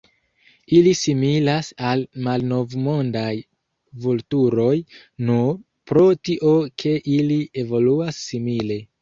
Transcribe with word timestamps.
Ili 0.75 0.91
similas 0.99 1.67
al 1.89 2.01
Malnovmondaj 2.27 3.33
vulturoj 4.07 4.73
nur 5.29 5.53
pro 5.93 6.07
tio 6.31 6.57
ke 6.85 6.97
ili 7.19 7.39
evoluas 7.67 8.25
simile. 8.33 8.81